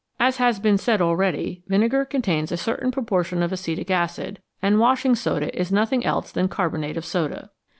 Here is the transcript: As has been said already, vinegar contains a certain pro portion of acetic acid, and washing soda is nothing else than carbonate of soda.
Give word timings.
As 0.19 0.37
has 0.37 0.59
been 0.59 0.79
said 0.79 0.99
already, 0.99 1.61
vinegar 1.67 2.05
contains 2.05 2.51
a 2.51 2.57
certain 2.57 2.89
pro 2.89 3.03
portion 3.03 3.43
of 3.43 3.53
acetic 3.53 3.91
acid, 3.91 4.41
and 4.59 4.79
washing 4.79 5.13
soda 5.13 5.55
is 5.55 5.71
nothing 5.71 6.03
else 6.03 6.31
than 6.31 6.47
carbonate 6.47 6.97
of 6.97 7.05
soda. 7.05 7.51